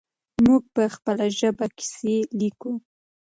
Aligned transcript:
موږ 0.45 0.63
په 0.73 0.83
خپله 0.95 1.25
ژبه 1.39 1.65
کیسې 1.77 2.15
لیکو. 2.39 2.71